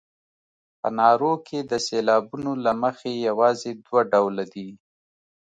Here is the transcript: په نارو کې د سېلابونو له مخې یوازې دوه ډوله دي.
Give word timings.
په 0.79 0.87
نارو 0.97 1.33
کې 1.47 1.59
د 1.71 1.73
سېلابونو 1.87 2.51
له 2.65 2.71
مخې 2.81 3.11
یوازې 3.27 3.71
دوه 3.85 4.01
ډوله 4.11 4.45
دي. 4.53 4.69